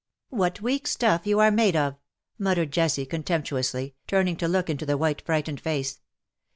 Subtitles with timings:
[0.41, 1.95] ''"What weak stuff you are made of,"
[2.39, 5.99] muttered Jessie, contemptuously, turning to look into the white frightened face.